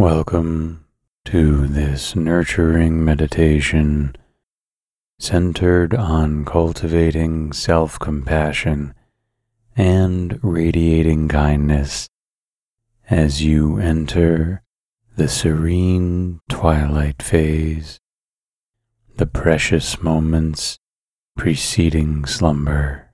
[0.00, 0.86] Welcome
[1.26, 4.16] to this nurturing meditation
[5.18, 8.94] centered on cultivating self compassion
[9.76, 12.08] and radiating kindness
[13.10, 14.62] as you enter
[15.16, 18.00] the serene twilight phase,
[19.16, 20.78] the precious moments
[21.36, 23.10] preceding slumber.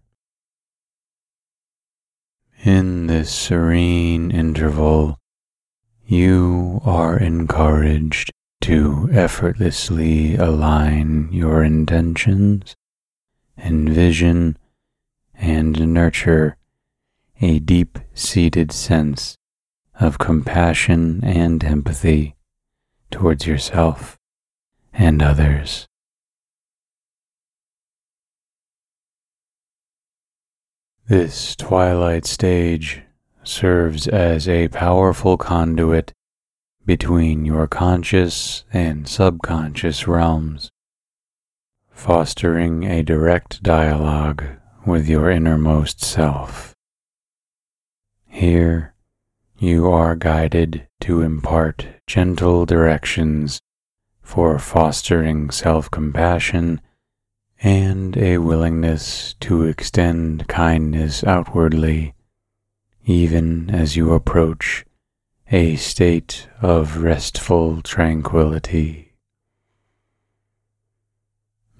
[2.62, 5.18] In this serene interval,
[6.06, 12.76] you are encouraged to effortlessly align your intentions,
[13.58, 14.56] envision,
[15.34, 16.56] and nurture
[17.40, 19.36] a deep seated sense
[19.98, 22.36] of compassion and empathy
[23.10, 24.16] towards yourself
[24.92, 25.86] and others.
[31.08, 33.02] This twilight stage
[33.48, 36.12] serves as a powerful conduit
[36.84, 40.70] between your conscious and subconscious realms,
[41.90, 44.44] fostering a direct dialogue
[44.86, 46.74] with your innermost self.
[48.26, 48.94] Here,
[49.58, 53.60] you are guided to impart gentle directions
[54.20, 56.80] for fostering self compassion
[57.62, 62.14] and a willingness to extend kindness outwardly,
[63.06, 64.84] even as you approach
[65.52, 69.14] a state of restful tranquility.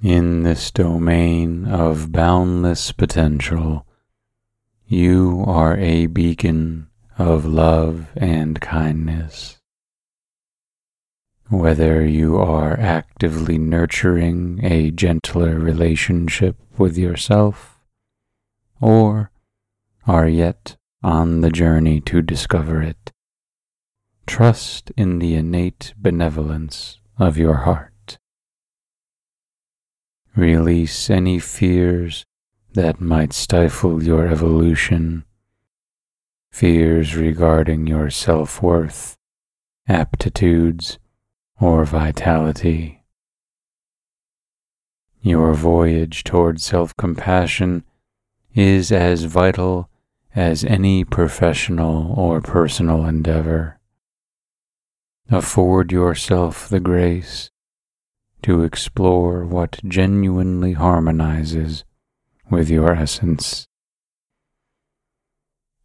[0.01, 3.85] In this domain of boundless potential,
[4.87, 6.87] you are a beacon
[7.19, 9.59] of love and kindness.
[11.49, 17.81] Whether you are actively nurturing a gentler relationship with yourself
[18.81, 19.33] or
[20.07, 23.13] are yet on the journey to discover it,
[24.27, 28.19] trust in the innate benevolence of your heart.
[30.35, 32.27] Release any fears
[32.75, 35.25] that might stifle your evolution,
[36.51, 39.17] fears regarding your self worth,
[39.89, 40.99] aptitudes,
[41.61, 43.05] or vitality.
[45.21, 47.85] Your voyage toward self compassion
[48.57, 49.89] is as vital
[50.37, 53.81] as any professional or personal endeavor.
[55.31, 57.51] Afford yourself the grace
[58.43, 61.85] to explore what genuinely harmonizes
[62.51, 63.67] with your essence.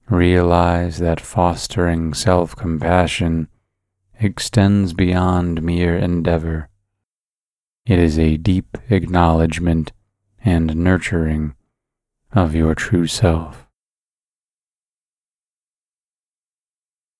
[0.10, 3.48] Realize that fostering self compassion
[4.20, 6.68] extends beyond mere endeavor.
[7.86, 9.94] It is a deep acknowledgement
[10.44, 11.56] and nurturing
[12.34, 13.61] of your true self.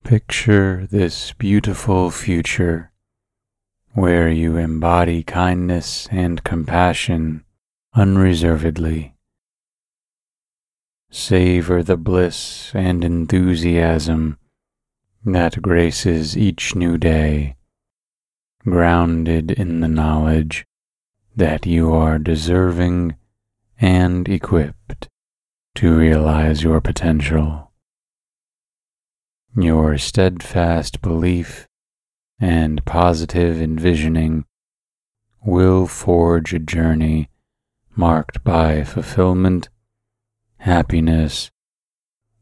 [0.04, 2.92] Picture this beautiful future
[3.94, 7.46] where you embody kindness and compassion
[7.94, 9.16] unreservedly.
[11.10, 14.38] Savor the bliss and enthusiasm
[15.24, 17.56] that graces each new day,
[18.60, 20.66] grounded in the knowledge
[21.36, 23.16] that you are deserving
[23.80, 25.08] and equipped
[25.76, 27.71] to realize your potential.
[29.56, 31.68] Your steadfast belief
[32.40, 34.46] and positive envisioning
[35.44, 37.30] will forge a journey
[37.94, 39.68] marked by fulfillment,
[40.60, 41.52] happiness,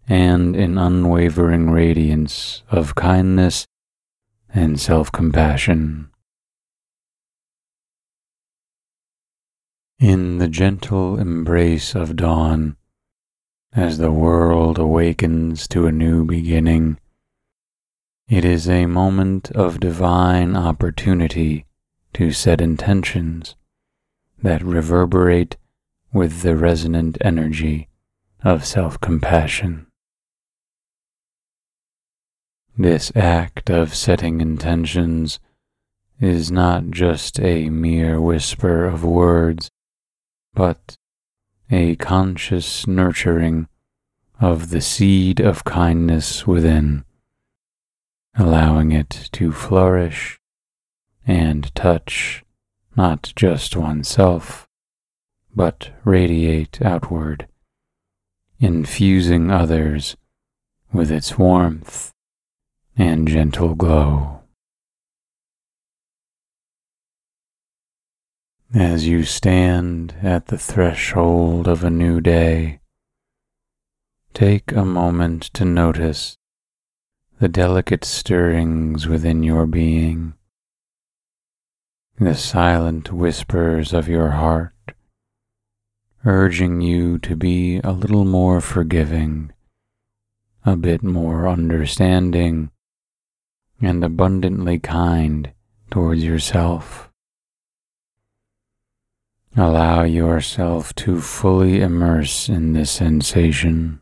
[0.07, 3.65] and an unwavering radiance of kindness
[4.53, 6.11] and self compassion.
[9.97, 12.77] In the gentle embrace of dawn,
[13.73, 16.99] as the world awakens to a new beginning,
[18.27, 21.65] it is a moment of divine opportunity
[22.13, 23.55] to set intentions
[24.41, 25.57] that reverberate
[26.11, 27.87] with the resonant energy
[28.43, 29.85] of self compassion.
[32.77, 35.39] This act of setting intentions
[36.19, 39.69] is not just a mere whisper of words,
[40.53, 40.97] but
[41.71, 43.67] a conscious nurturing
[44.39, 47.03] of the seed of kindness within,
[48.35, 50.39] allowing it to flourish
[51.27, 52.43] and touch
[52.95, 54.67] not just oneself,
[55.55, 57.47] but radiate outward,
[58.59, 60.15] infusing others
[60.91, 62.11] with its warmth
[62.97, 64.38] and gentle glow.
[68.75, 72.81] As you stand at the threshold of a new day,
[74.35, 76.37] take a moment to notice
[77.39, 80.35] the delicate stirrings within your being,
[82.19, 84.75] the silent whispers of your heart,
[86.23, 89.51] urging you to be a little more forgiving,
[90.63, 92.69] a bit more understanding,
[93.81, 95.53] and abundantly kind
[95.89, 97.08] towards yourself.
[99.59, 103.99] Allow yourself to fully immerse in this sensation.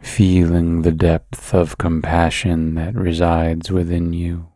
[0.00, 4.52] Feeling the depth of compassion that resides within you,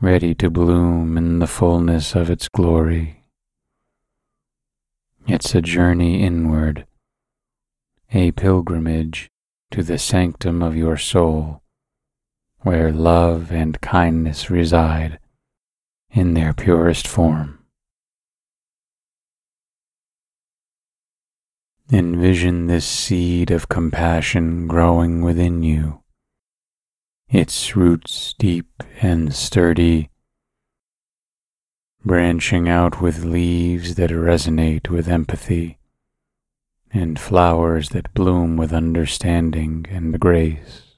[0.00, 3.22] ready to bloom in the fullness of its glory.
[5.28, 6.84] It's a journey inward,
[8.12, 9.30] a pilgrimage
[9.70, 11.62] to the sanctum of your soul,
[12.62, 15.20] where love and kindness reside
[16.12, 17.58] in their purest form.
[21.90, 26.02] Envision this seed of compassion growing within you,
[27.28, 30.10] its roots deep and sturdy,
[32.04, 35.78] branching out with leaves that resonate with empathy
[36.92, 40.91] and flowers that bloom with understanding and grace.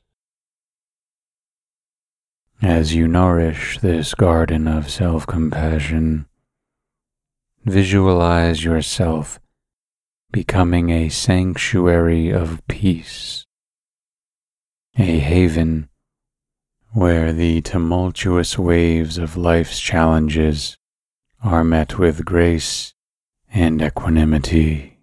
[2.64, 6.24] As you nourish this garden of self compassion,
[7.62, 9.38] visualize yourself
[10.32, 13.44] becoming a sanctuary of peace,
[14.96, 15.90] a haven
[16.94, 20.78] where the tumultuous waves of life's challenges
[21.42, 22.94] are met with grace
[23.52, 25.00] and equanimity.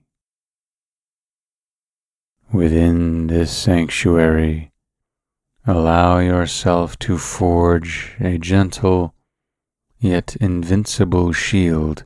[2.51, 4.70] Within this sanctuary,
[5.71, 9.15] allow yourself to forge a gentle
[9.99, 12.05] yet invincible shield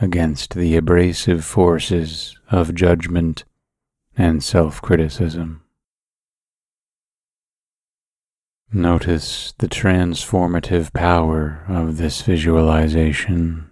[0.00, 3.44] against the abrasive forces of judgment
[4.18, 5.62] and self criticism.
[8.70, 13.70] Notice the transformative power of this visualization.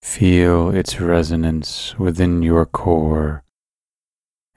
[0.00, 3.43] Feel its resonance within your core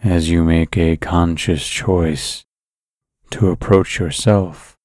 [0.04, 2.46] as you make a conscious choice
[3.32, 4.78] to approach yourself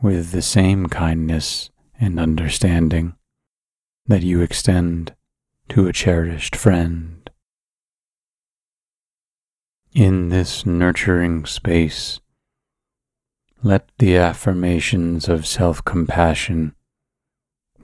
[0.00, 3.14] with the same kindness and understanding
[4.06, 5.14] that you extend
[5.68, 7.30] to a cherished friend.
[9.94, 12.20] In this nurturing space,
[13.62, 16.74] let the affirmations of self compassion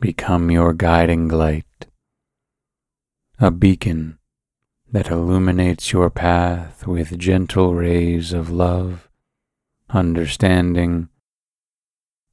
[0.01, 1.87] become your guiding light,
[3.39, 4.18] a beacon
[4.91, 9.09] that illuminates your path with gentle rays of love,
[9.91, 11.09] understanding,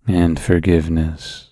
[0.08, 1.52] and forgiveness.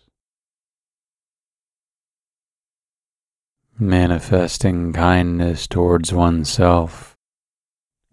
[3.77, 7.17] Manifesting kindness towards oneself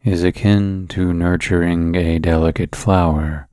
[0.03, 3.47] is akin to nurturing a delicate flower.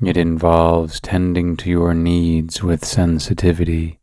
[0.00, 4.00] It involves tending to your needs with sensitivity,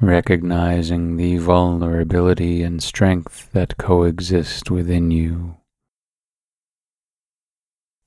[0.00, 5.56] recognizing the vulnerability and strength that coexist within you.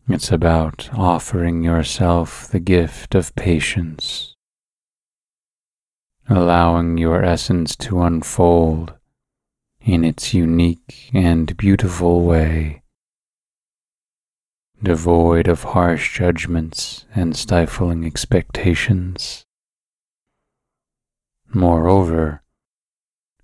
[0.09, 4.35] It's about offering yourself the gift of patience
[6.29, 8.93] allowing your essence to unfold
[9.81, 12.81] in its unique and beautiful way,
[14.83, 19.45] devoid of harsh judgments and stifling expectations.
[21.53, 22.41] Moreover,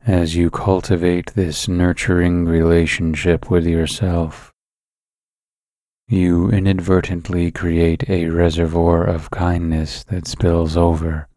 [0.05, 4.53] as you cultivate this nurturing relationship with yourself,
[6.07, 11.27] you inadvertently create a reservoir of kindness that spills over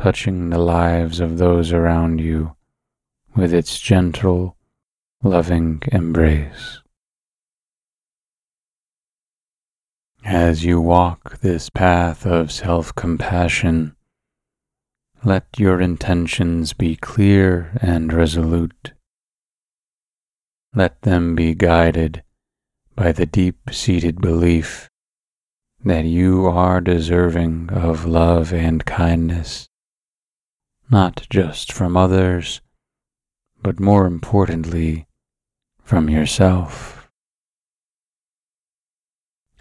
[0.00, 2.56] touching the lives of those around you
[3.36, 4.56] with its gentle,
[5.22, 6.80] loving embrace.
[10.24, 13.94] As you walk this path of self compassion,
[15.24, 18.92] let your intentions be clear and resolute.
[20.74, 22.22] Let them be guided
[22.94, 24.88] by the deep seated belief
[25.84, 29.70] that you are deserving of love and kindness
[30.90, 32.60] not just from others,
[33.62, 35.06] but more importantly,
[35.82, 37.08] from yourself.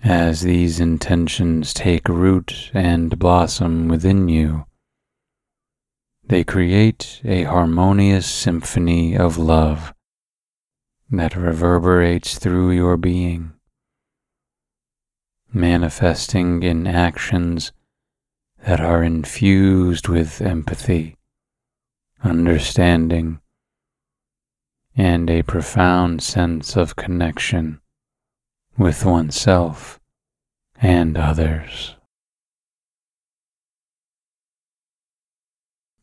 [0.03, 4.65] As these intentions take root and blossom within you,
[6.29, 9.93] they create a harmonious symphony of love
[11.11, 13.51] that reverberates through your being,
[15.51, 17.71] manifesting in actions
[18.65, 21.17] that are infused with empathy
[22.23, 23.39] understanding,
[24.95, 27.79] and a profound sense of connection
[28.77, 29.99] with oneself
[30.81, 31.95] and others.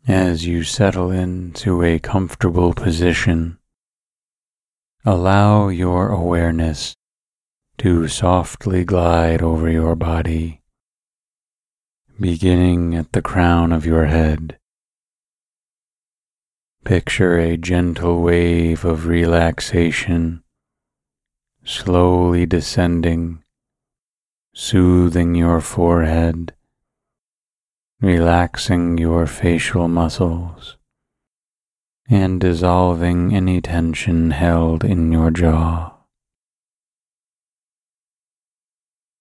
[0.08, 3.58] As you settle into a comfortable position,
[5.04, 6.94] allow your awareness
[7.78, 10.62] to softly glide over your body,
[12.20, 14.58] beginning at the crown of your head.
[16.84, 20.44] Picture a gentle wave of relaxation
[21.64, 23.42] slowly descending,
[24.54, 26.54] soothing your forehead
[28.00, 30.76] relaxing your facial muscles
[32.08, 35.92] and dissolving any tension held in your jaw.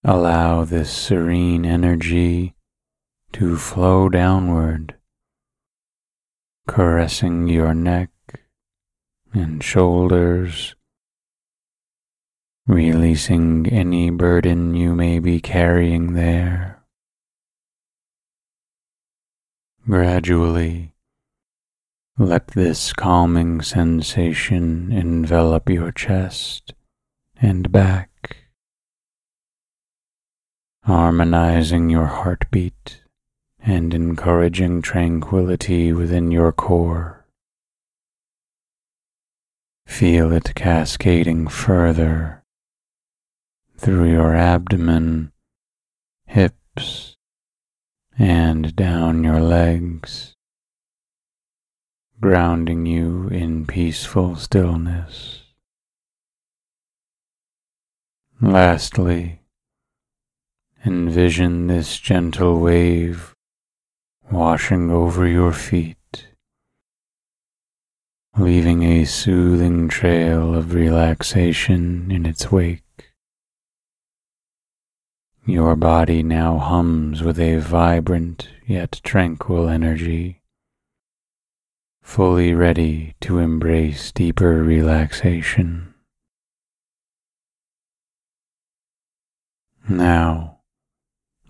[0.03, 2.53] Allow this serene energy
[3.34, 4.96] to flow downward,
[6.67, 8.10] caressing your neck
[9.34, 10.75] and shoulders,
[12.67, 16.75] releasing any burden you may be carrying there.
[19.88, 20.96] Gradually,
[22.18, 26.74] let this calming sensation envelop your chest
[27.39, 28.38] and back,
[30.86, 33.04] harmonizing your heartbeat
[33.60, 37.27] and encouraging tranquility within your core.
[39.86, 42.44] Feel it cascading further
[43.77, 45.32] through your abdomen,
[46.25, 47.15] hips,
[48.18, 50.36] and down your legs,
[52.22, 55.42] grounding you in peaceful stillness.
[58.42, 59.42] Lastly,
[60.86, 63.36] envision this gentle wave
[64.32, 66.28] washing over your feet,
[68.38, 72.85] leaving a soothing trail of relaxation in its wake.
[75.48, 80.42] Your body now hums with a vibrant yet tranquil energy,
[82.02, 85.94] fully ready to embrace deeper relaxation.
[89.88, 90.62] Now,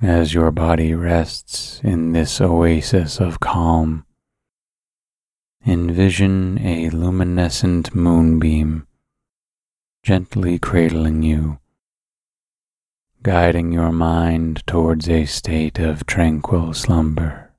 [0.01, 4.05] as your body rests in this oasis of calm,
[5.65, 8.87] envision a luminescent moonbeam
[10.03, 11.59] gently cradling you
[13.25, 17.51] guiding your mind towards a state of tranquil slumber.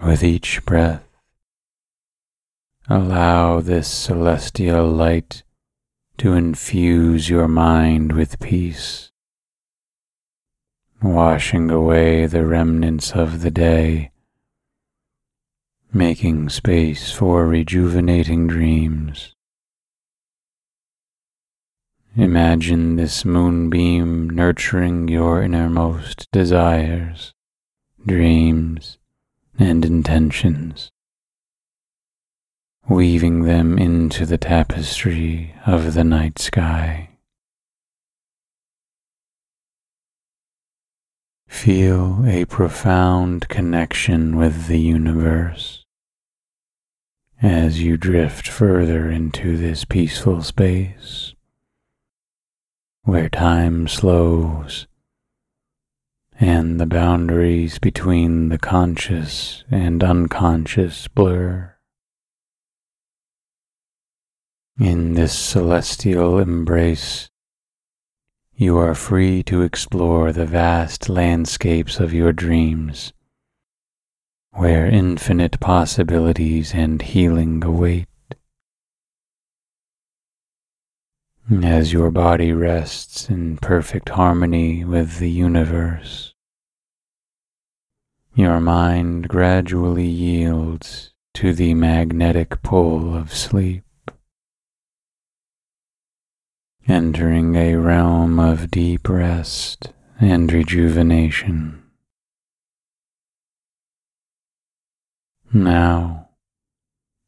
[0.00, 1.02] With each breath,
[2.88, 5.42] allow this celestial light
[6.18, 9.10] to infuse your mind with peace,
[11.02, 14.12] washing away the remnants of the day,
[15.92, 19.35] making space for rejuvenating dreams.
[22.18, 27.34] Imagine this moonbeam nurturing your innermost desires,
[28.06, 28.96] dreams,
[29.58, 30.90] and intentions,
[32.88, 37.10] weaving them into the tapestry of the night sky.
[41.46, 45.84] Feel a profound connection with the universe
[47.42, 51.34] as you drift further into this peaceful space
[53.06, 54.88] where time slows
[56.40, 61.72] and the boundaries between the conscious and unconscious blur.
[64.80, 67.30] In this celestial embrace,
[68.56, 73.12] you are free to explore the vast landscapes of your dreams,
[74.50, 78.08] where infinite possibilities and healing await.
[81.48, 86.34] As your body rests in perfect harmony with the universe.
[88.34, 93.84] Your mind gradually yields to the magnetic pull of sleep,
[96.88, 101.82] entering a realm of deep rest and rejuvenation.
[105.52, 106.30] Now,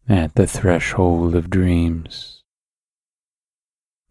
[0.09, 2.38] at the threshold of dreams,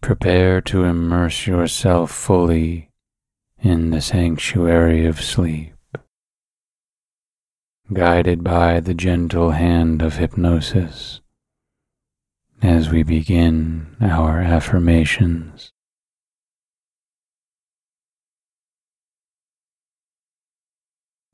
[0.01, 2.91] Prepare to immerse yourself fully
[3.59, 5.73] in the sanctuary of sleep,
[7.91, 11.21] guided by the gentle hand of hypnosis
[12.61, 15.71] as we begin our affirmations.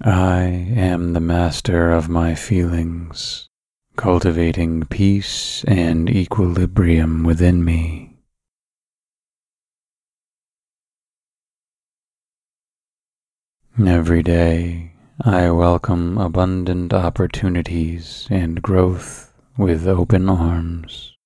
[0.02, 3.48] I am the master of my feelings,
[3.96, 8.13] cultivating peace and equilibrium within me.
[13.80, 21.18] Every day, I welcome abundant opportunities and growth with open arms.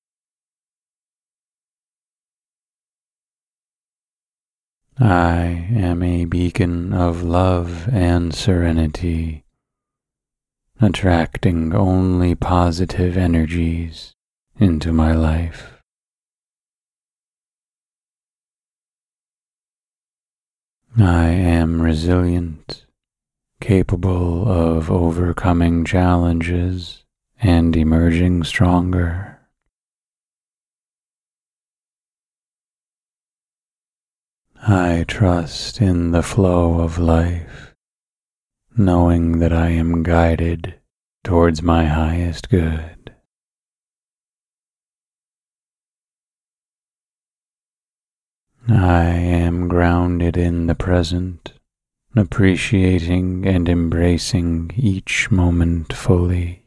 [4.98, 9.44] I am a beacon of love and serenity,
[10.80, 14.14] attracting only positive energies
[14.58, 15.77] into my life.
[21.00, 22.88] I am resilient,
[23.62, 27.04] capable of overcoming challenges
[27.40, 29.40] and emerging stronger.
[34.60, 37.76] I trust in the flow of life,
[38.76, 40.80] knowing that I am guided
[41.24, 42.97] towards my highest good.
[48.70, 51.54] I am grounded in the present,
[52.18, 56.64] appreciating and embracing each moment fully.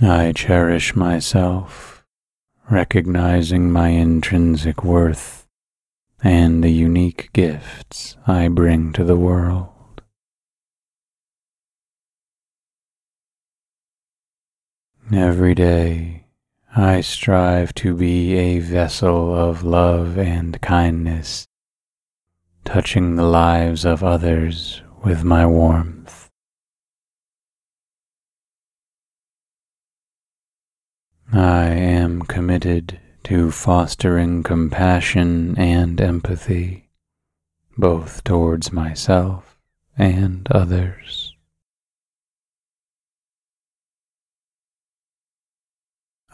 [0.00, 2.04] I cherish myself,
[2.70, 5.48] recognizing my intrinsic worth
[6.22, 10.02] and the unique gifts I bring to the world.
[15.12, 16.23] Every day,
[16.76, 21.46] I strive to be a vessel of love and kindness,
[22.64, 26.28] touching the lives of others with my warmth.
[31.32, 36.90] I am committed to fostering compassion and empathy,
[37.78, 39.56] both towards myself
[39.96, 41.33] and others.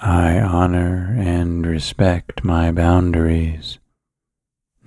[0.03, 3.79] I honor and respect my boundaries,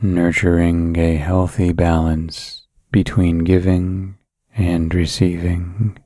[0.02, 4.18] nurturing a healthy balance between giving
[4.56, 6.00] and receiving.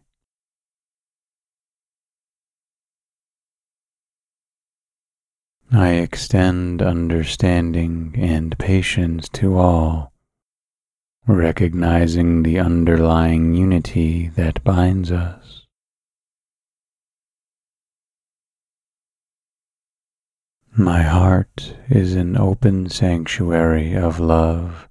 [5.72, 10.12] I extend understanding and patience to all,
[11.26, 15.47] recognizing the underlying unity that binds us.
[20.80, 24.88] My heart is an open sanctuary of love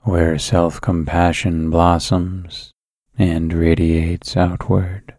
[0.00, 2.72] where self compassion blossoms
[3.16, 5.14] and radiates outward.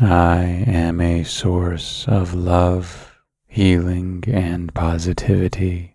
[0.00, 3.12] I am a source of love,
[3.46, 5.94] healing, and positivity,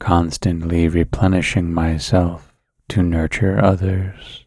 [0.00, 2.52] constantly replenishing myself
[2.88, 4.46] to nurture others.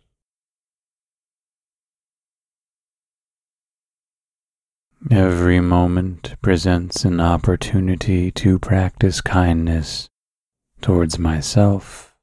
[5.12, 10.08] Every moment presents an opportunity to practice kindness
[10.80, 12.16] towards myself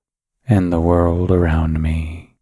[0.49, 2.39] and the world around me.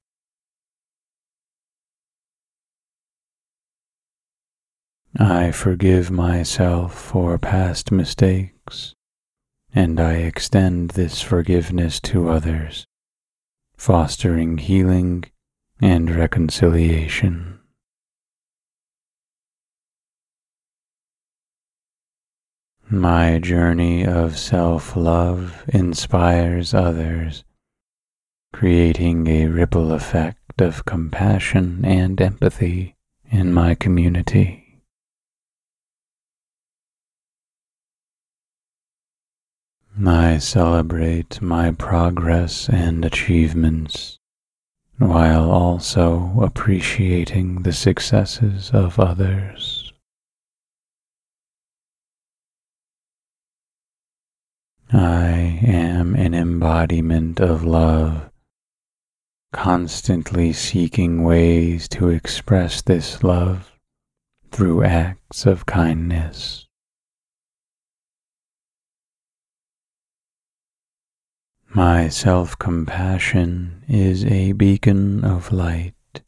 [5.19, 8.95] I forgive myself for past mistakes,
[9.75, 12.87] and I extend this forgiveness to others,
[13.77, 15.25] fostering healing
[15.81, 17.58] and reconciliation.
[22.91, 27.45] My journey of self love inspires others,
[28.55, 32.97] creating a ripple effect of compassion and empathy
[33.31, 34.81] in my community.
[40.07, 44.19] I celebrate my progress and achievements
[44.97, 49.78] while also appreciating the successes of others.
[54.91, 58.31] I am an embodiment of love,
[59.53, 63.71] constantly seeking ways to express this love
[64.51, 66.67] through acts of kindness.
[71.75, 76.23] My self compassion is a beacon of light,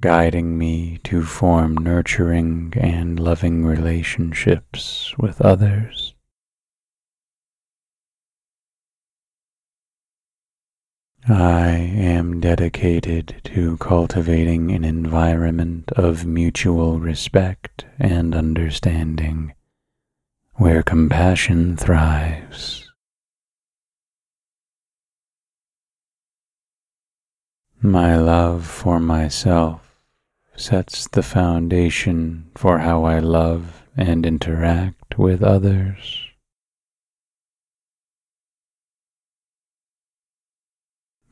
[0.00, 6.14] guiding me to form nurturing and loving relationships with others.
[11.30, 19.52] I am dedicated to cultivating an environment of mutual respect and understanding
[20.54, 22.90] where compassion thrives.
[27.82, 30.00] My love for myself
[30.56, 36.27] sets the foundation for how I love and interact with others.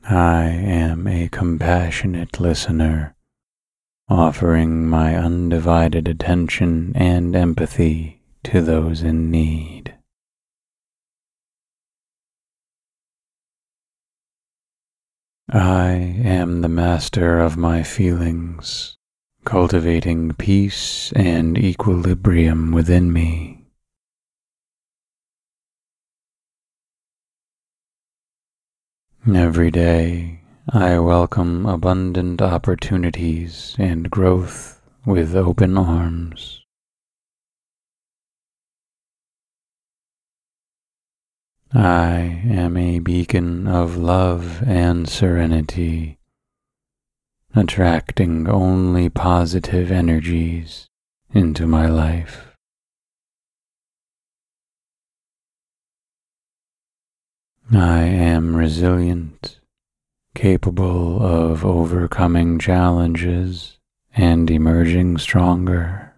[0.09, 3.13] I am a compassionate listener,
[4.07, 9.95] offering my undivided attention and empathy to those in need.
[15.51, 18.95] I am the master of my feelings,
[19.43, 23.56] cultivating peace and equilibrium within me.
[29.35, 36.63] Every day, I welcome abundant opportunities and growth with open arms.
[41.73, 46.19] I am a beacon of love and serenity,
[47.53, 50.87] attracting only positive energies
[51.33, 52.46] into my life.
[57.73, 59.59] I am resilient,
[60.33, 63.77] capable of overcoming challenges
[64.15, 66.13] and emerging stronger.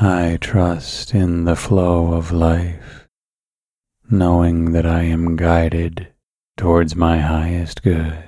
[0.00, 3.06] I trust in the flow of life,
[4.10, 6.08] knowing that I am guided
[6.56, 8.25] towards my highest good.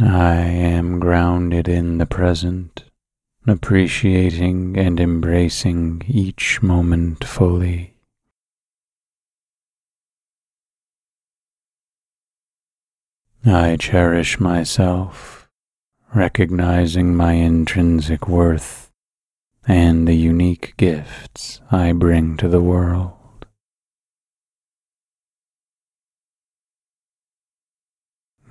[0.00, 2.84] I am grounded in the present,
[3.46, 7.94] appreciating and embracing each moment fully.
[13.46, 15.48] I cherish myself
[16.14, 18.90] recognizing my intrinsic worth
[19.66, 23.12] and the unique gifts I bring to the world.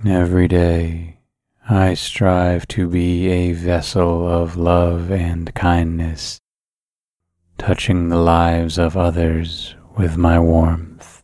[0.05, 1.12] Every day,
[1.69, 6.41] I strive to be a vessel of love and kindness,
[7.57, 11.23] touching the lives of others with my warmth.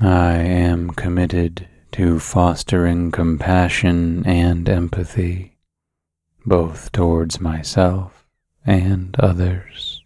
[0.00, 5.56] I am committed to fostering compassion and empathy,
[6.44, 8.26] both towards myself
[8.66, 9.97] and others.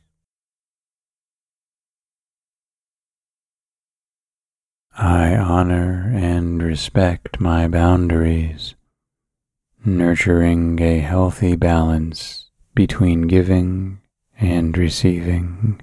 [4.95, 8.75] I honor and respect my boundaries,
[9.87, 14.01] nurturing a healthy balance between giving
[14.39, 15.81] and receiving.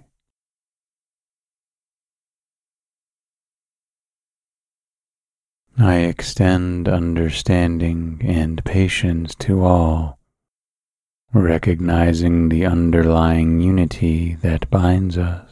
[5.80, 10.20] I extend understanding and patience to all,
[11.34, 15.49] recognizing the underlying unity that binds us.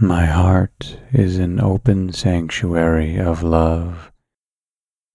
[0.00, 4.12] My heart is an open sanctuary of love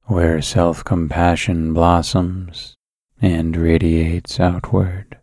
[0.05, 2.75] where self compassion blossoms
[3.21, 5.19] and radiates outward.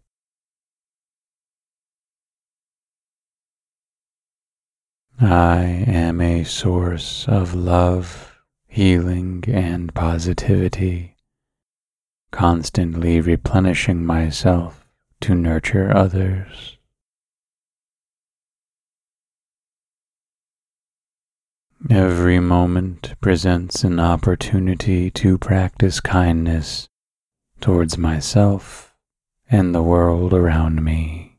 [5.21, 11.16] I am a source of love, healing, and positivity,
[12.31, 14.87] constantly replenishing myself
[15.23, 16.78] to nurture others.
[21.88, 26.88] Every moment presents an opportunity to practice kindness
[27.61, 28.97] towards myself
[29.49, 31.38] and the world around me.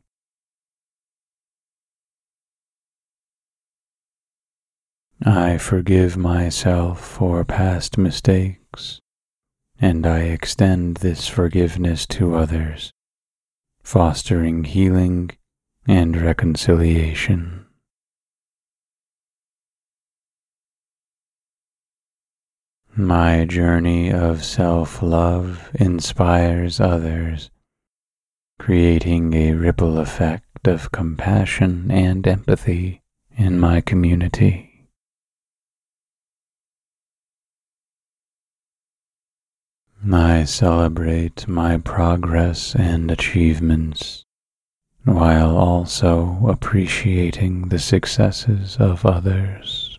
[5.22, 8.98] I forgive myself for past mistakes,
[9.78, 12.94] and I extend this forgiveness to others,
[13.82, 15.32] fostering healing
[15.86, 17.66] and reconciliation.
[22.96, 27.48] My journey of self love inspires others,
[28.58, 33.02] creating a ripple effect of compassion and empathy
[33.36, 34.88] in my community.
[40.12, 44.24] I celebrate my progress and achievements
[45.04, 49.89] while also appreciating the successes of others.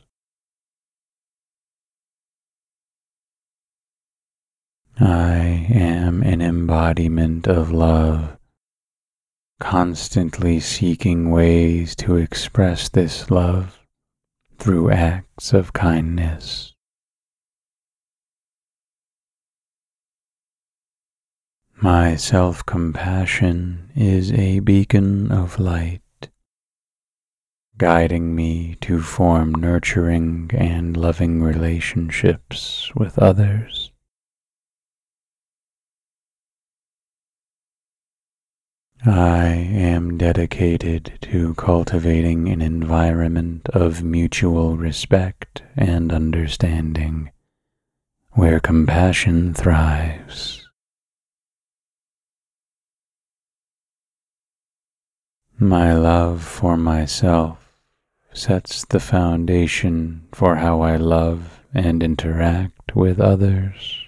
[4.99, 8.37] I am an embodiment of love,
[9.59, 13.79] constantly seeking ways to express this love
[14.59, 16.75] through acts of kindness.
[21.83, 26.29] My self compassion is a beacon of light,
[27.77, 33.90] guiding me to form nurturing and loving relationships with others.
[39.03, 47.31] I am dedicated to cultivating an environment of mutual respect and understanding
[48.33, 50.69] where compassion thrives.
[55.57, 57.57] My love for myself
[58.33, 64.00] sets the foundation for how I love and interact with others.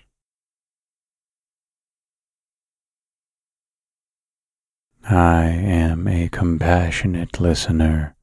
[5.05, 8.15] I am a compassionate listener,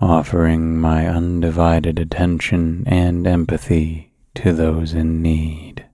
[0.00, 5.86] offering my undivided attention and empathy to those in need.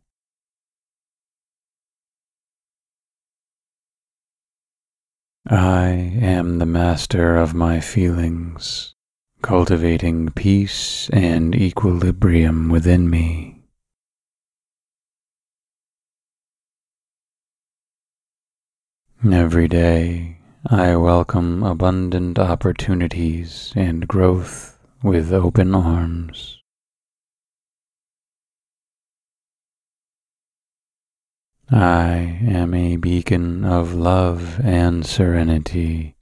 [5.46, 8.94] I am the master of my feelings,
[9.42, 13.59] cultivating peace and equilibrium within me.
[19.22, 26.58] Every day, I welcome abundant opportunities and growth with open arms.
[31.70, 36.16] I am a beacon of love and serenity,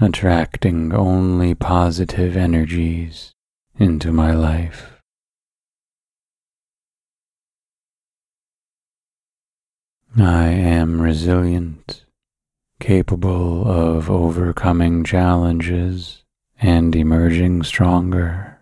[0.00, 3.34] attracting only positive energies
[3.78, 4.97] into my life.
[10.16, 12.06] I am resilient,
[12.80, 16.24] capable of overcoming challenges
[16.60, 18.58] and emerging stronger.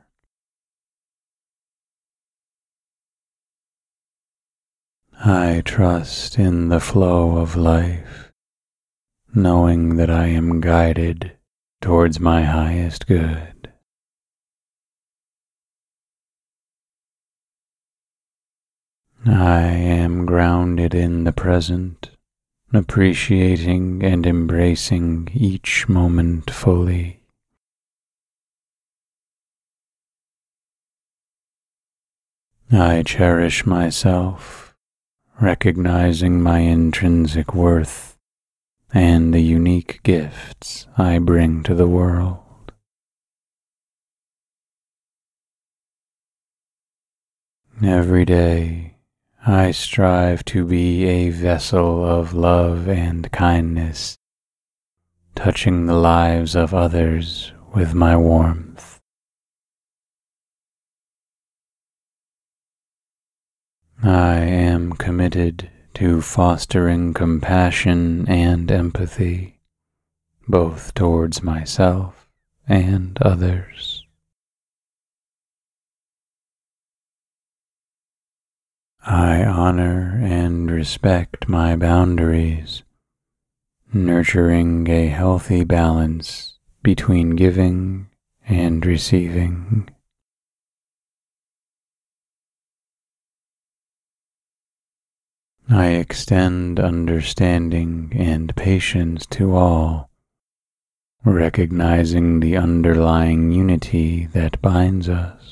[5.24, 8.32] I trust in the flow of life,
[9.34, 11.32] knowing that I am guided
[11.80, 13.55] towards my highest good.
[19.28, 22.10] I am grounded in the present,
[22.72, 27.18] appreciating and embracing each moment fully.
[32.70, 34.76] I cherish myself,
[35.40, 38.16] recognizing my intrinsic worth
[38.94, 42.38] and the unique gifts I bring to the world.
[47.82, 48.95] Every day,
[49.48, 54.18] I strive to be a vessel of love and kindness,
[55.36, 58.98] touching the lives of others with my warmth.
[64.02, 69.60] I am committed to fostering compassion and empathy,
[70.48, 72.28] both towards myself
[72.68, 73.95] and others.
[79.08, 82.82] I honor and respect my boundaries,
[83.92, 88.08] nurturing a healthy balance between giving
[88.48, 89.88] and receiving.
[95.70, 100.10] I extend understanding and patience to all,
[101.24, 105.45] recognizing the underlying unity that binds us.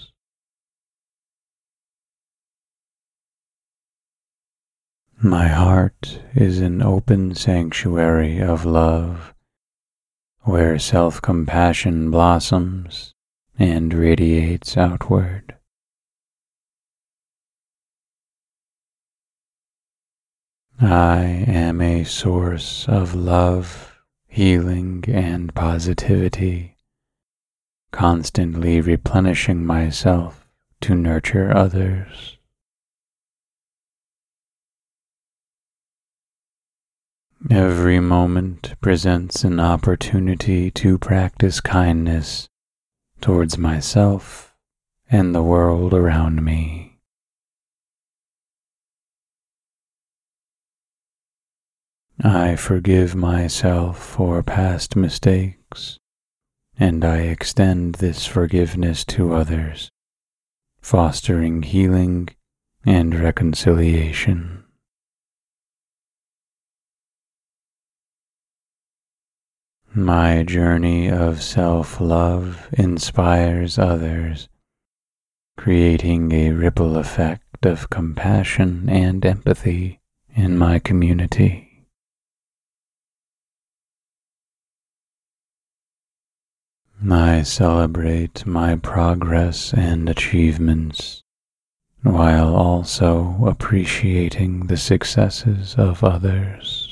[5.24, 9.32] My heart is an open sanctuary of love
[10.42, 13.14] where self compassion blossoms
[13.58, 15.54] and radiates outward.
[20.78, 23.96] I am a source of love,
[24.28, 26.76] healing, and positivity,
[27.92, 30.46] constantly replenishing myself
[30.82, 32.33] to nurture others.
[37.50, 42.48] Every moment presents an opportunity to practice kindness
[43.20, 44.54] towards myself
[45.10, 47.00] and the world around me.
[52.22, 55.98] I forgive myself for past mistakes,
[56.78, 59.90] and I extend this forgiveness to others,
[60.80, 62.30] fostering healing
[62.86, 64.63] and reconciliation.
[69.96, 74.48] My journey of self love inspires others,
[75.56, 80.00] creating a ripple effect of compassion and empathy
[80.34, 81.86] in my community.
[87.08, 91.22] I celebrate my progress and achievements
[92.02, 96.83] while also appreciating the successes of others.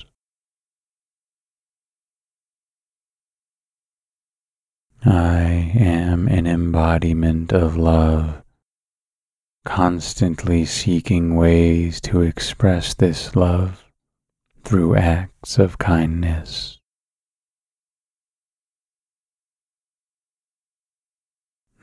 [5.05, 8.45] I am an embodiment of love,
[9.65, 13.85] constantly seeking ways to express this love
[14.63, 16.79] through acts of kindness.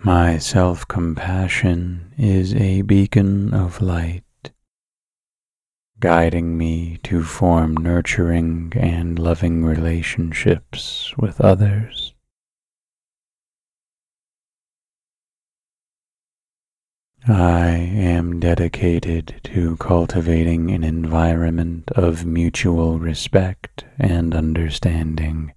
[0.01, 4.23] My self compassion is a beacon of light,
[5.99, 12.13] guiding me to form nurturing and loving relationships with others.
[17.31, 25.53] I am dedicated to cultivating an environment of mutual respect and understanding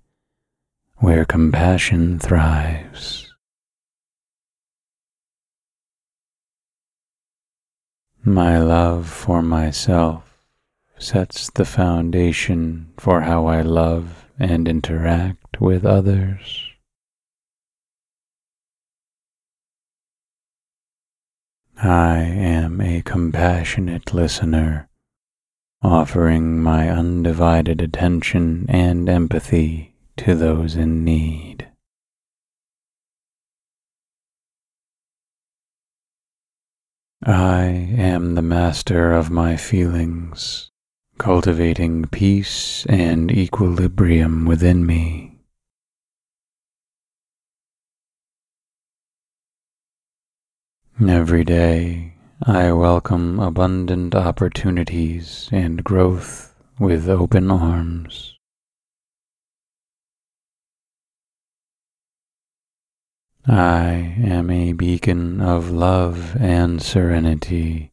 [0.97, 3.33] where compassion thrives.
[8.23, 10.45] My love for myself
[10.99, 16.72] sets the foundation for how I love and interact with others.
[21.85, 24.89] I am a compassionate listener,
[25.83, 31.67] offering my undivided attention and empathy to those in need.
[37.25, 40.71] I am the master of my feelings,
[41.19, 45.32] cultivating peace and equilibrium within me.
[51.09, 58.39] Every day, I welcome abundant opportunities and growth with open arms.
[63.47, 67.91] I am a beacon of love and serenity,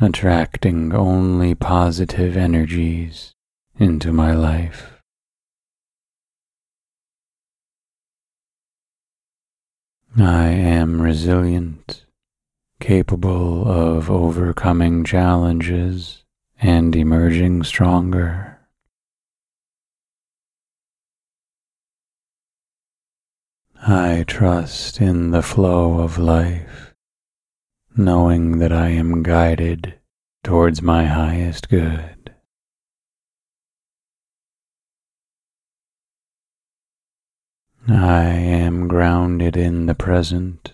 [0.00, 3.34] attracting only positive energies
[3.78, 4.93] into my life.
[10.16, 12.06] I am resilient,
[12.78, 16.22] capable of overcoming challenges
[16.60, 18.60] and emerging stronger.
[23.84, 26.94] I trust in the flow of life,
[27.96, 29.98] knowing that I am guided
[30.44, 32.13] towards my highest good.
[37.86, 40.72] I am grounded in the present,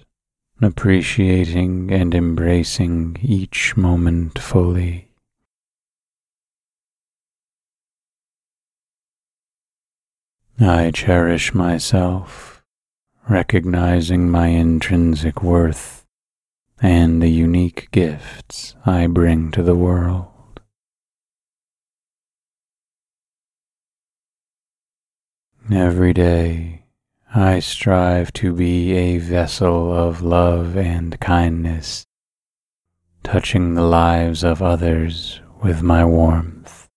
[0.62, 5.09] appreciating and embracing each moment fully.
[10.61, 12.62] I cherish myself
[13.29, 16.07] recognizing my intrinsic worth
[16.81, 20.61] and the unique gifts I bring to the world.
[25.73, 26.80] Every day,
[27.33, 32.05] I strive to be a vessel of love and kindness,
[33.23, 36.88] touching the lives of others with my warmth.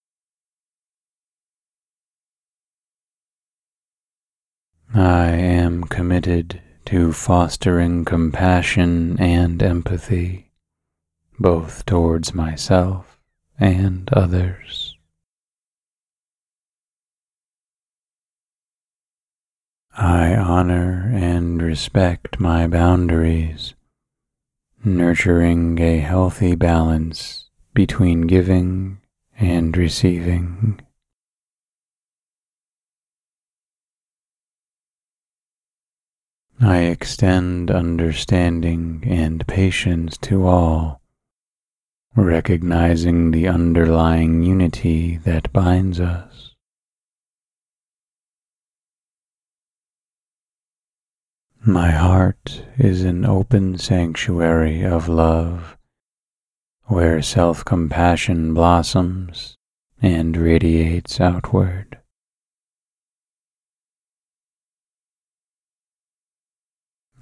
[4.95, 10.49] I am committed to fostering compassion and empathy,
[11.39, 13.19] both towards myself
[13.59, 14.92] and others.
[19.95, 23.75] I honor and respect my boundaries,
[24.83, 28.97] nurturing a healthy balance between giving
[29.37, 30.79] and receiving.
[36.59, 41.01] I extend understanding and patience to all,
[42.15, 46.32] recognizing the underlying unity that binds us.
[51.65, 55.77] My heart is an open sanctuary of love
[56.87, 59.55] where self compassion blossoms
[60.01, 61.99] and radiates outward.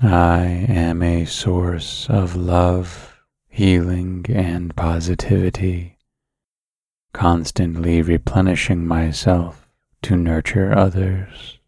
[0.02, 6.00] I am a source of love, healing, and positivity,
[7.14, 9.70] constantly replenishing myself
[10.02, 11.60] to nurture others.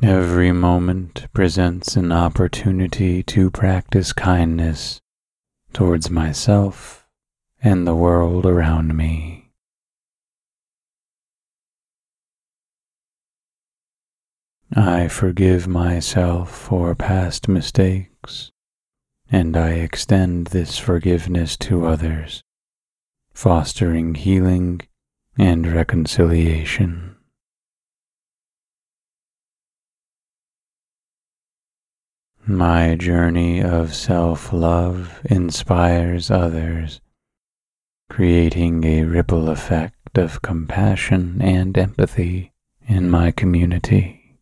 [0.00, 5.02] Every moment presents an opportunity to practice kindness
[5.74, 7.06] towards myself
[7.62, 9.50] and the world around me.
[14.74, 18.50] I forgive myself for past mistakes,
[19.30, 22.42] and I extend this forgiveness to others,
[23.34, 24.80] fostering healing
[25.36, 27.11] and reconciliation.
[32.44, 37.00] My journey of self love inspires others,
[38.10, 42.52] creating a ripple effect of compassion and empathy
[42.88, 44.38] in my community.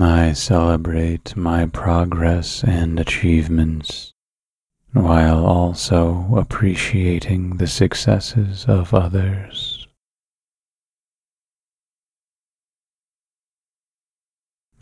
[0.00, 4.14] I celebrate my progress and achievements
[4.94, 9.79] while also appreciating the successes of others.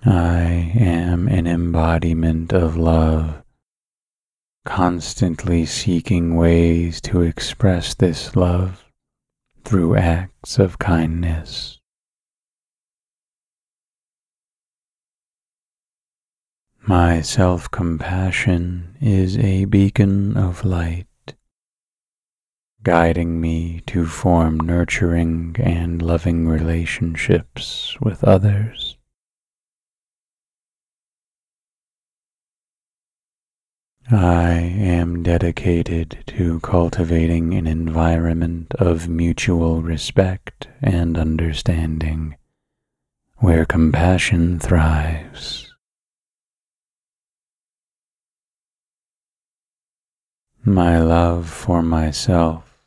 [0.04, 3.42] I am an embodiment of love,
[4.64, 8.84] constantly seeking ways to express this love
[9.64, 11.80] through acts of kindness.
[16.86, 21.06] My self compassion is a beacon of light,
[22.84, 28.97] guiding me to form nurturing and loving relationships with others.
[34.10, 42.34] I am dedicated to cultivating an environment of mutual respect and understanding
[43.36, 45.74] where compassion thrives.
[50.64, 52.78] My love for myself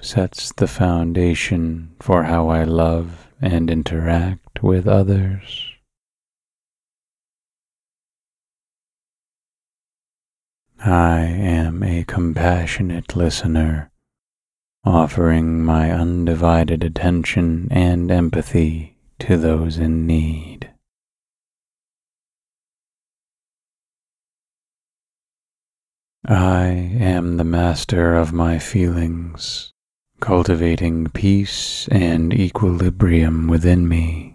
[0.00, 5.69] sets the foundation for how I love and interact with others.
[10.82, 13.90] I am a compassionate listener,
[14.82, 20.70] offering my undivided attention and empathy to those in need.
[26.26, 29.72] I am the master of my feelings,
[30.20, 34.29] cultivating peace and equilibrium within me.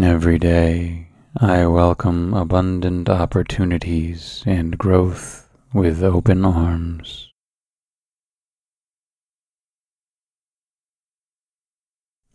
[0.00, 7.30] Every day, I welcome abundant opportunities and growth with open arms.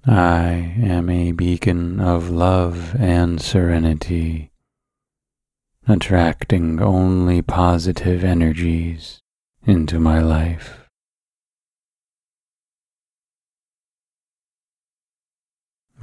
[0.06, 4.52] I am a beacon of love and serenity,
[5.88, 9.20] attracting only positive energies
[9.66, 10.77] into my life.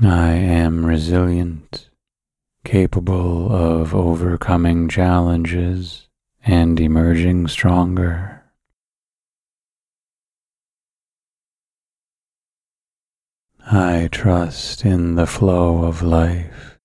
[0.02, 1.88] I am resilient,
[2.64, 6.08] capable of overcoming challenges
[6.44, 8.42] and emerging stronger.
[13.60, 16.78] I trust in the flow of life,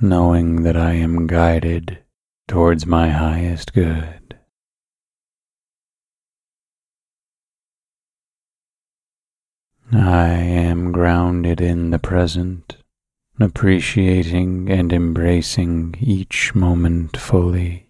[0.00, 1.98] knowing that I am guided
[2.46, 4.38] towards my highest good.
[9.92, 12.76] I am grounded in the present,
[13.38, 17.86] appreciating and embracing each moment fully.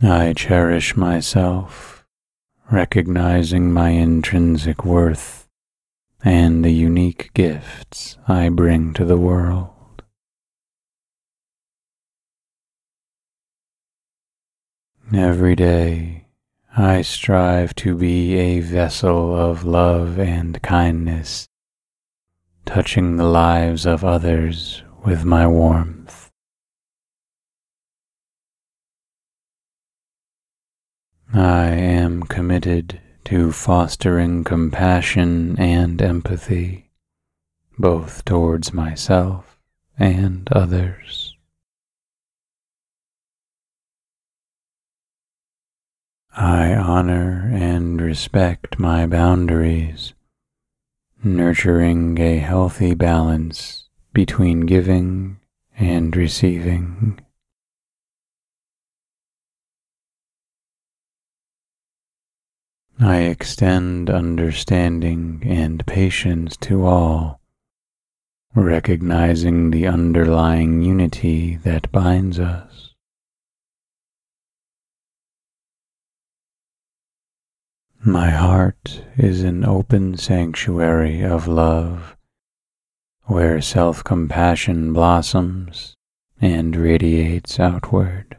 [0.00, 2.06] I cherish myself
[2.70, 5.48] recognizing my intrinsic worth
[6.22, 9.70] and the unique gifts I bring to the world.
[15.12, 16.27] Every day,
[16.76, 21.48] I strive to be a vessel of love and kindness,
[22.66, 26.30] touching the lives of others with my warmth.
[31.32, 36.90] I am committed to fostering compassion and empathy,
[37.78, 39.58] both towards myself
[39.98, 41.27] and others.
[46.36, 50.14] I honor and respect my boundaries,
[51.24, 55.40] nurturing a healthy balance between giving
[55.76, 57.20] and receiving.
[63.00, 67.40] I extend understanding and patience to all,
[68.56, 72.67] recognizing the underlying unity that binds us.
[78.08, 82.16] My heart is an open sanctuary of love
[83.24, 85.94] where self compassion blossoms
[86.40, 88.38] and radiates outward.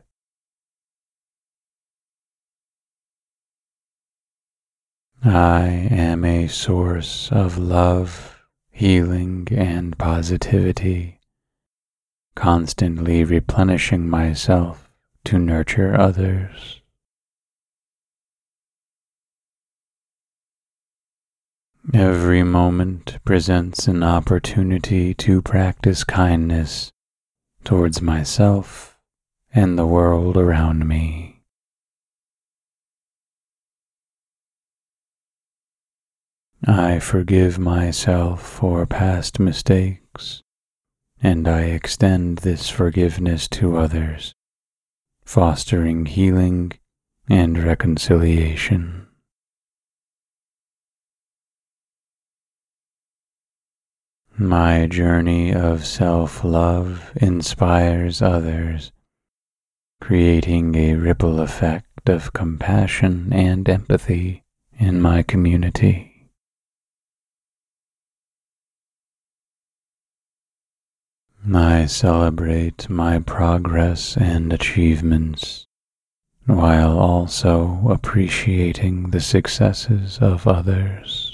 [5.23, 8.41] I am a source of love,
[8.71, 11.19] healing, and positivity,
[12.35, 14.89] constantly replenishing myself
[15.25, 16.78] to nurture others.
[21.93, 26.91] Every moment presents an opportunity to practice kindness
[27.63, 28.99] towards myself
[29.55, 31.41] and the world around me.
[36.63, 40.43] I forgive myself for past mistakes,
[41.23, 44.35] and I extend this forgiveness to others,
[45.25, 46.73] fostering healing
[47.27, 48.98] and reconciliation.
[54.41, 58.93] My journey of self love inspires others,
[59.99, 64.45] creating a ripple effect of compassion and empathy
[64.79, 66.29] in my community.
[71.53, 75.67] I celebrate my progress and achievements
[76.45, 81.28] while also appreciating the successes of others.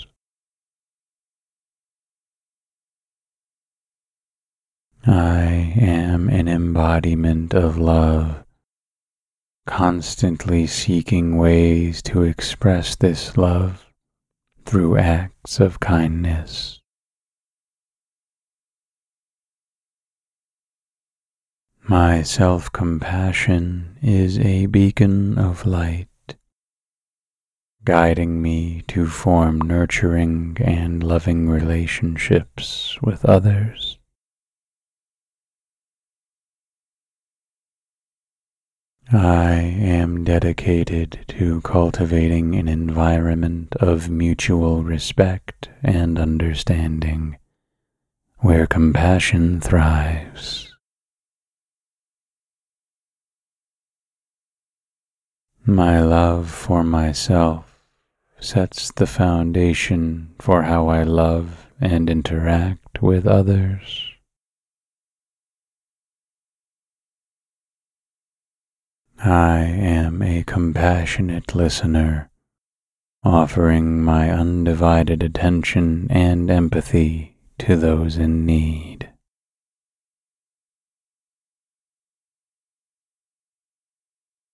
[5.07, 8.43] I am an embodiment of love,
[9.67, 13.85] constantly seeking ways to express this love
[14.65, 16.81] through acts of kindness.
[21.83, 26.07] My self compassion is a beacon of light,
[27.83, 33.99] guiding me to form nurturing and loving relationships with others.
[39.13, 47.37] I am dedicated to cultivating an environment of mutual respect and understanding
[48.39, 50.75] where compassion thrives.
[55.67, 57.83] My love for myself
[58.39, 64.04] sets the foundation for how I love and interact with others.
[69.25, 72.29] I am a compassionate listener,
[73.23, 79.09] offering my undivided attention and empathy to those in need.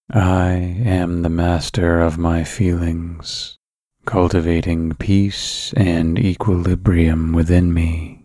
[0.09, 3.57] I am the master of my feelings,
[4.05, 8.20] cultivating peace and equilibrium within me.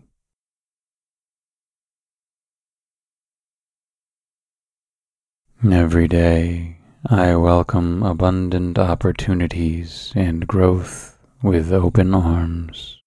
[5.65, 6.77] Every day
[7.09, 13.01] I welcome abundant opportunities and growth with open arms.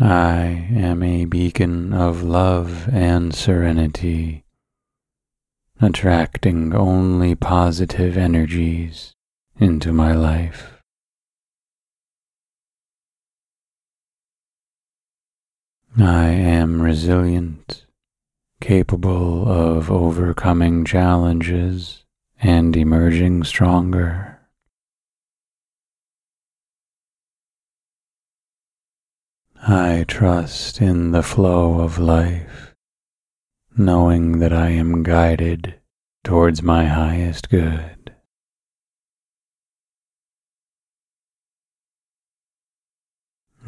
[0.00, 4.44] I am a beacon of love and serenity,
[5.80, 9.14] attracting only positive energies
[9.60, 10.75] into my life.
[15.98, 17.86] I am resilient,
[18.60, 22.04] capable of overcoming challenges
[22.38, 24.38] and emerging stronger.
[29.66, 32.74] I trust in the flow of life,
[33.74, 35.80] knowing that I am guided
[36.22, 37.95] towards my highest good.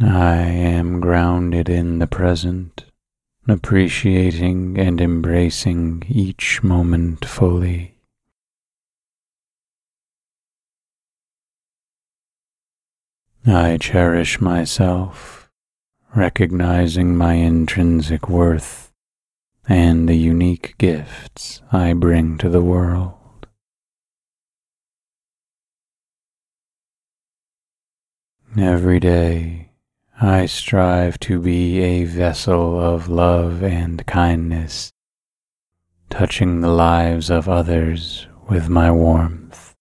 [0.00, 2.84] I am grounded in the present,
[3.48, 7.96] appreciating and embracing each moment fully.
[13.44, 15.50] I cherish myself,
[16.14, 18.92] recognizing my intrinsic worth
[19.68, 23.14] and the unique gifts I bring to the world.
[28.56, 29.67] Every day,
[30.20, 34.90] I strive to be a vessel of love and kindness,
[36.10, 39.74] touching the lives of others with my warmth.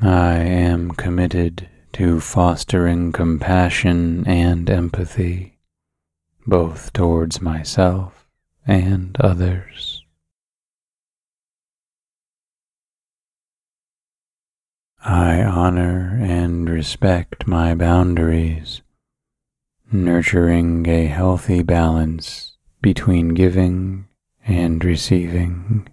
[0.00, 5.58] I am committed to fostering compassion and empathy,
[6.46, 8.28] both towards myself
[8.64, 9.91] and others.
[15.04, 18.82] I honor and respect my boundaries,
[19.90, 24.06] nurturing a healthy balance between giving
[24.46, 25.88] and receiving.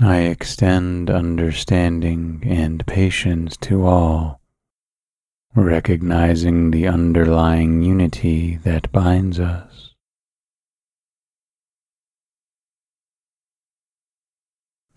[0.00, 4.40] I extend understanding and patience to all,
[5.56, 9.73] recognizing the underlying unity that binds us.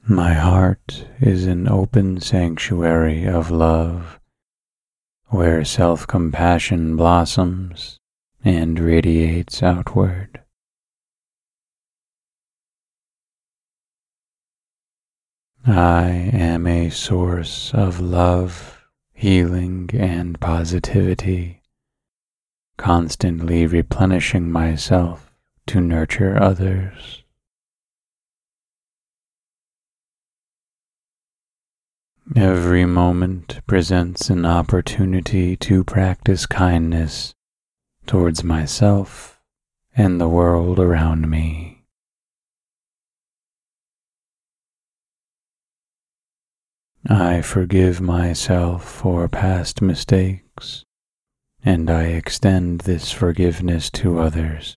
[0.10, 4.22] My heart is an open sanctuary of love
[5.26, 7.99] where self compassion blossoms
[8.41, 10.39] and radiates outward.
[15.66, 21.64] I am a source of love, healing, and positivity,
[22.78, 25.34] constantly replenishing myself
[25.66, 27.26] to nurture others.
[32.36, 37.34] Every moment presents an opportunity to practice kindness
[38.05, 39.39] towards myself
[39.95, 41.86] and the world around me.
[47.09, 50.84] I forgive myself for past mistakes,
[51.63, 54.75] and I extend this forgiveness to others,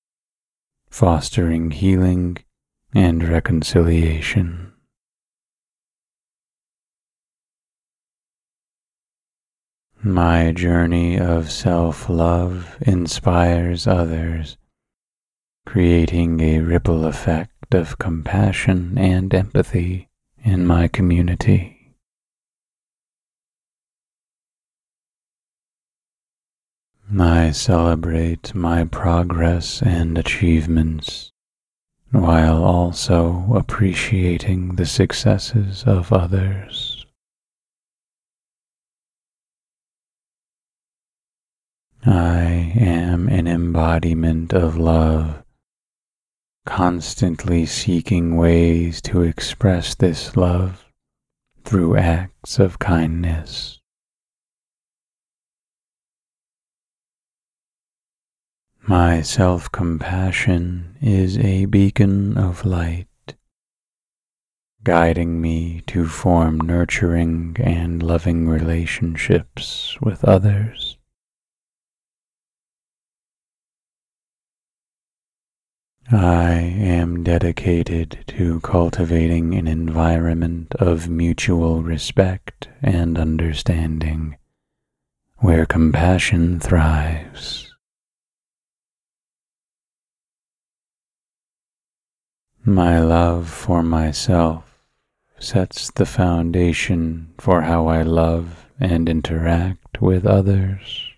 [0.88, 2.38] fostering healing
[2.94, 4.69] and reconciliation.
[10.02, 14.56] My journey of self love inspires others,
[15.66, 20.08] creating a ripple effect of compassion and empathy
[20.42, 21.94] in my community.
[27.18, 31.30] I celebrate my progress and achievements
[32.10, 36.89] while also appreciating the successes of others.
[42.06, 45.42] I am an embodiment of love,
[46.64, 50.86] constantly seeking ways to express this love
[51.62, 53.80] through acts of kindness.
[58.88, 63.08] My self compassion is a beacon of light,
[64.82, 70.96] guiding me to form nurturing and loving relationships with others.
[76.12, 84.36] I am dedicated to cultivating an environment of mutual respect and understanding
[85.36, 87.72] where compassion thrives.
[92.64, 94.82] My love for myself
[95.38, 101.09] sets the foundation for how I love and interact with others.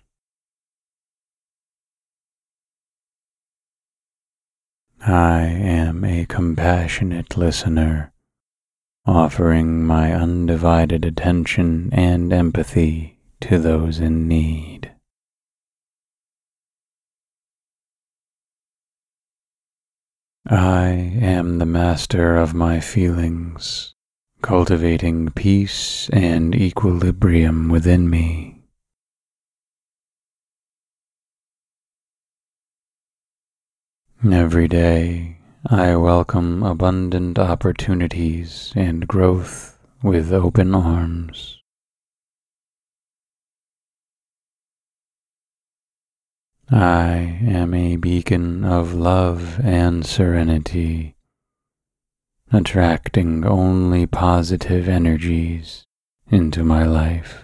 [5.05, 8.13] I am a compassionate listener,
[9.05, 14.93] offering my undivided attention and empathy to those in need.
[20.47, 23.95] I am the master of my feelings,
[24.41, 28.52] cultivating peace and equilibrium within me.
[34.31, 41.59] Every day, I welcome abundant opportunities and growth with open arms.
[46.71, 51.15] I am a beacon of love and serenity,
[52.49, 55.83] attracting only positive energies
[56.29, 57.42] into my life.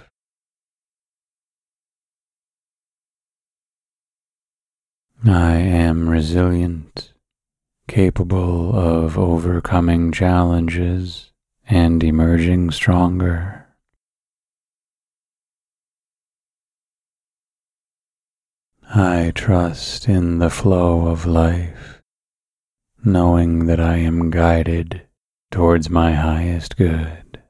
[5.26, 7.12] I am resilient,
[7.90, 11.32] capable of overcoming challenges
[11.68, 13.68] and emerging stronger.
[18.96, 22.02] I trust in the flow of life,
[23.04, 25.02] knowing that I am guided
[25.52, 27.42] towards my highest good.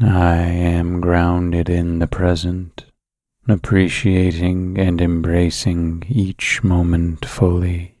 [0.00, 2.86] I am grounded in the present,
[3.48, 7.94] appreciating and embracing each moment fully.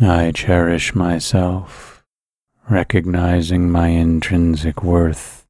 [0.00, 2.02] I cherish myself
[2.70, 5.46] recognizing my intrinsic worth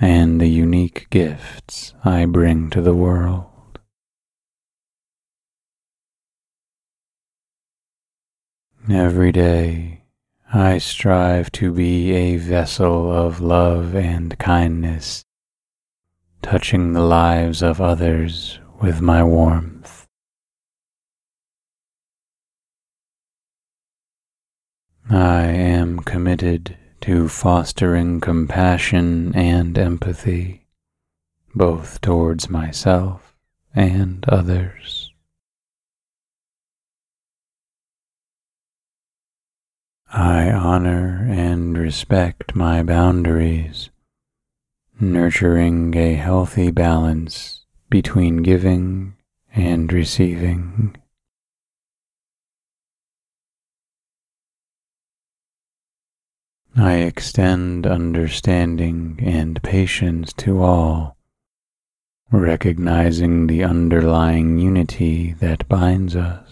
[0.00, 3.46] and the unique gifts I bring to the world.
[8.88, 10.02] Every day,
[10.52, 15.24] I strive to be a vessel of love and kindness,
[16.40, 20.06] touching the lives of others with my warmth.
[25.10, 30.66] I am committed to fostering compassion and empathy,
[31.56, 33.34] both towards myself
[33.74, 35.05] and others.
[40.08, 43.90] I honor and respect my boundaries,
[45.00, 49.16] nurturing a healthy balance between giving
[49.54, 50.96] and receiving.
[56.76, 61.16] I extend understanding and patience to all,
[62.30, 66.45] recognizing the underlying unity that binds us.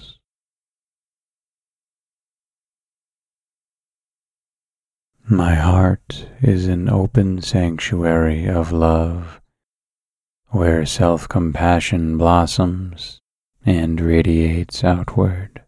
[5.30, 9.40] My heart is an open sanctuary of love
[10.48, 13.22] where self compassion blossoms
[13.64, 15.62] and radiates outward.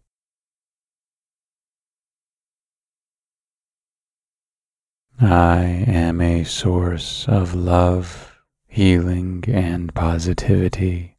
[5.19, 8.37] I am a source of love,
[8.67, 11.15] healing, and positivity,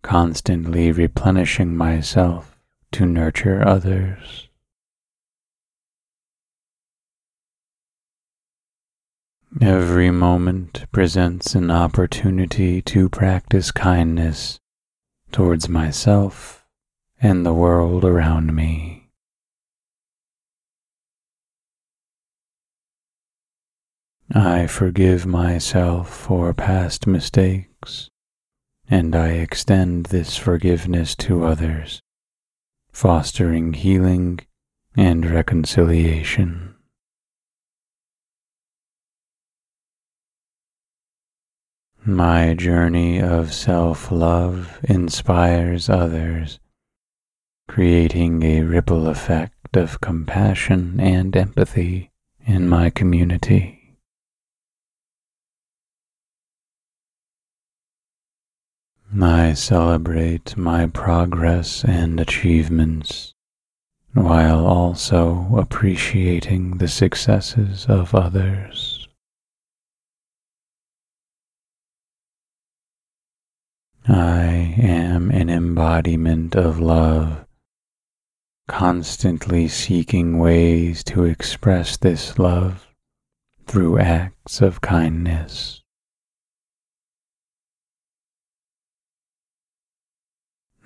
[0.00, 2.58] constantly replenishing myself
[2.92, 4.47] to nurture others.
[9.62, 14.60] Every moment presents an opportunity to practice kindness
[15.32, 16.66] towards myself
[17.20, 19.08] and the world around me.
[24.32, 28.10] I forgive myself for past mistakes,
[28.86, 32.02] and I extend this forgiveness to others,
[32.92, 34.40] fostering healing
[34.94, 36.67] and reconciliation.
[42.08, 46.58] My journey of self love inspires others,
[47.68, 52.10] creating a ripple effect of compassion and empathy
[52.46, 53.98] in my community.
[59.20, 63.34] I celebrate my progress and achievements
[64.14, 68.97] while also appreciating the successes of others.
[74.10, 77.44] I am an embodiment of love,
[78.66, 82.88] constantly seeking ways to express this love
[83.66, 85.82] through acts of kindness.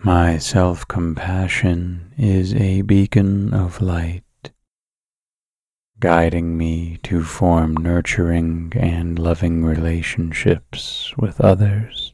[0.02, 4.50] My self compassion is a beacon of light,
[6.00, 12.11] guiding me to form nurturing and loving relationships with others.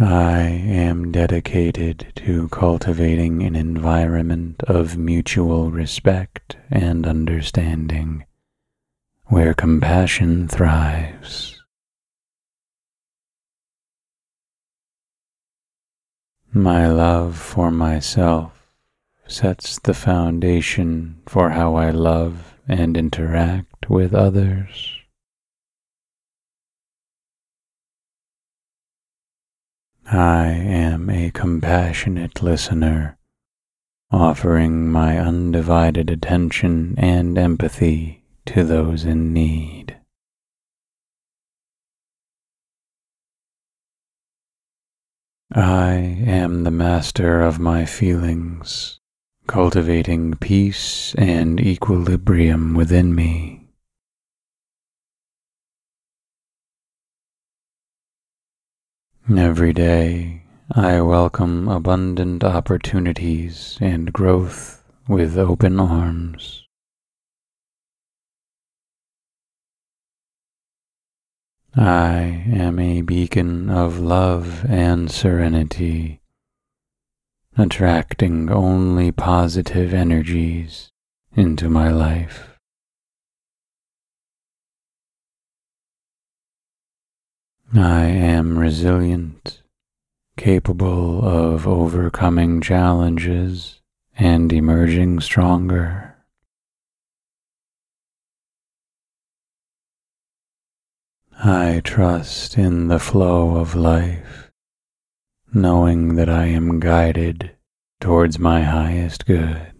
[0.00, 8.24] I am dedicated to cultivating an environment of mutual respect and understanding
[9.26, 11.62] where compassion thrives.
[16.52, 18.66] My love for myself
[19.28, 24.93] sets the foundation for how I love and interact with others.
[30.06, 33.16] I am a compassionate listener,
[34.10, 39.96] offering my undivided attention and empathy to those in need.
[45.54, 45.94] I
[46.26, 48.98] am the master of my feelings,
[49.46, 53.63] cultivating peace and equilibrium within me.
[59.26, 66.66] Every day I welcome abundant opportunities and growth with open arms.
[71.74, 76.20] I am a beacon of love and serenity,
[77.56, 80.90] attracting only positive energies
[81.34, 82.53] into my life.
[87.76, 89.60] I am resilient,
[90.36, 93.80] capable of overcoming challenges
[94.16, 96.14] and emerging stronger.
[101.36, 104.52] I trust in the flow of life,
[105.52, 107.56] knowing that I am guided
[108.00, 109.73] towards my highest good.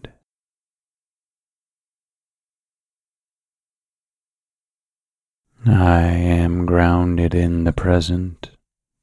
[5.67, 8.51] I am grounded in the present,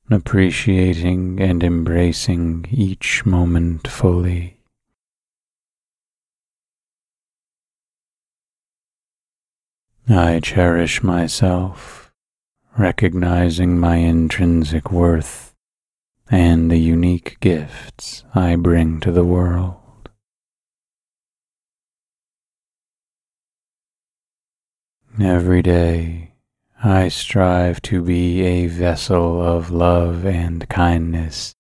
[0.09, 4.59] appreciating and embracing each moment fully.
[10.09, 12.13] I cherish myself,
[12.79, 15.55] recognizing my intrinsic worth
[16.31, 19.77] and the unique gifts I bring to the world.
[25.21, 26.32] Every day,
[26.85, 31.55] I strive to be a vessel of love and kindness,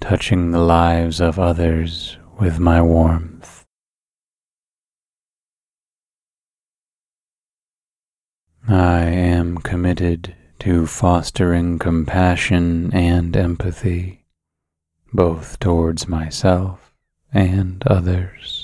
[0.00, 3.64] touching the lives of others with my warmth.
[8.66, 14.24] I am committed to fostering compassion and empathy,
[15.12, 16.92] both towards myself
[17.32, 18.59] and others.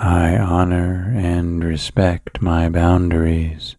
[0.00, 3.74] I honor and respect my boundaries,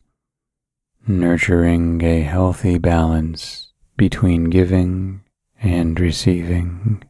[1.07, 5.22] nurturing a healthy balance between giving
[5.61, 7.03] and receiving.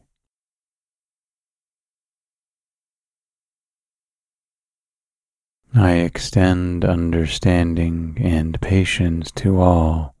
[5.74, 10.14] I extend understanding and patience to all,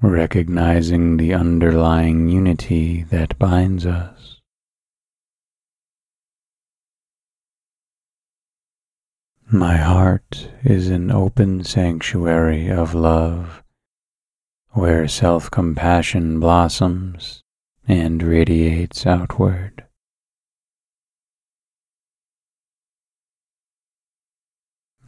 [0.00, 4.21] recognizing the underlying unity that binds us.
[9.54, 13.62] My heart is an open sanctuary of love
[14.70, 17.42] where self compassion blossoms
[17.86, 19.84] and radiates outward.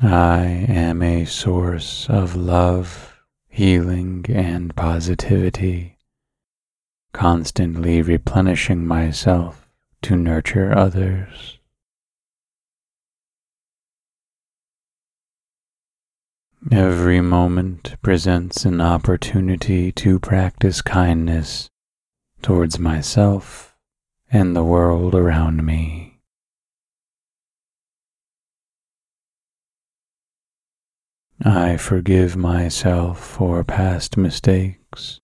[0.02, 3.16] I am a source of love,
[3.48, 5.96] healing, and positivity,
[7.14, 9.70] constantly replenishing myself
[10.02, 11.53] to nurture others.
[16.72, 21.68] Every moment presents an opportunity to practice kindness
[22.40, 23.76] towards myself
[24.30, 26.22] and the world around me.
[31.44, 35.20] I forgive myself for past mistakes,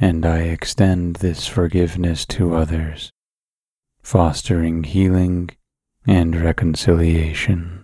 [0.00, 3.12] and I extend this forgiveness to others,
[4.00, 5.50] fostering healing
[6.06, 7.83] and reconciliation.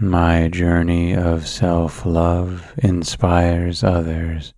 [0.00, 4.54] My journey of self love inspires others,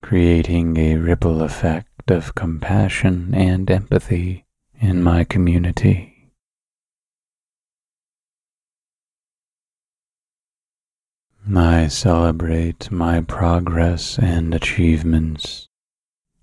[0.00, 4.44] creating a ripple effect of compassion and empathy
[4.80, 6.30] in my community.
[11.52, 15.66] I celebrate my progress and achievements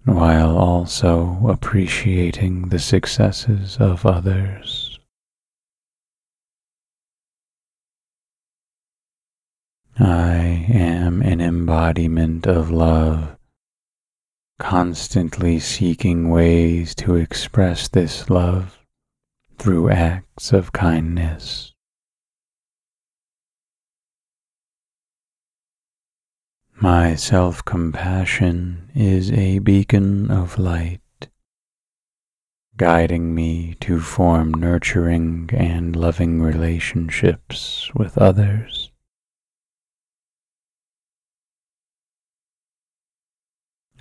[0.03, 4.84] while also appreciating the successes of others.
[9.97, 13.37] I am an embodiment of love,
[14.59, 18.77] constantly seeking ways to express this love
[19.57, 21.71] through acts of kindness.
[26.81, 30.99] My self compassion is a beacon of light,
[32.75, 38.91] guiding me to form nurturing and loving relationships with others.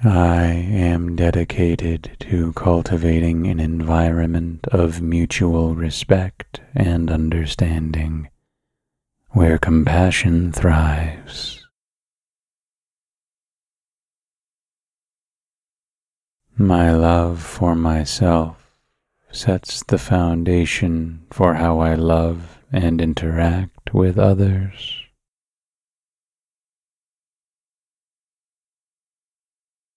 [0.06, 8.28] I am dedicated to cultivating an environment of mutual respect and understanding
[9.30, 11.66] where compassion thrives.
[16.58, 18.76] My love for myself
[19.32, 25.03] sets the foundation for how I love and interact with others.